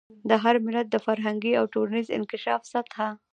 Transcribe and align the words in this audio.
د 0.29 0.31
هر 0.43 0.55
ملت 0.65 0.87
د 0.91 0.95
فرهنګي 1.05 1.53
او 1.59 1.65
ټولنیز 1.73 2.07
انکشاف 2.17 2.61
سطح. 2.73 2.97